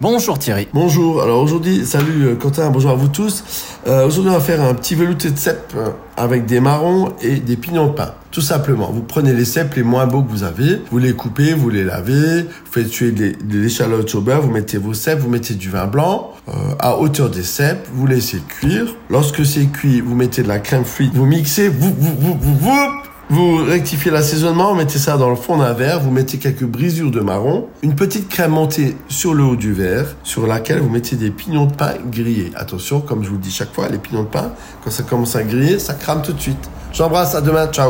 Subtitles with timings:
[0.00, 0.68] Bonjour Thierry.
[0.72, 3.42] Bonjour, alors aujourd'hui, salut euh, Quentin, bonjour à vous tous.
[3.88, 7.40] Euh, aujourd'hui, on va faire un petit velouté de cèpe euh, avec des marrons et
[7.40, 8.14] des pignons de pain.
[8.30, 11.52] Tout simplement, vous prenez les cèpes les moins beaux que vous avez, vous les coupez,
[11.52, 15.18] vous les lavez, vous faites tuer des, des échalotes au beurre, vous mettez vos cèpes,
[15.18, 18.94] vous mettez du vin blanc euh, à hauteur des cèpes, vous laissez cuire.
[19.10, 22.54] Lorsque c'est cuit, vous mettez de la crème fluide, vous mixez, vous, vous, vous, vous,
[22.54, 22.78] vous
[23.30, 27.20] vous rectifiez l'assaisonnement, mettez ça dans le fond d'un verre, vous mettez quelques brisures de
[27.20, 31.30] marron, une petite crème montée sur le haut du verre, sur laquelle vous mettez des
[31.30, 32.50] pignons de pain grillés.
[32.54, 34.52] Attention, comme je vous le dis chaque fois, les pignons de pain,
[34.82, 36.70] quand ça commence à griller, ça crame tout de suite.
[36.92, 37.86] J'embrasse, à demain, ciao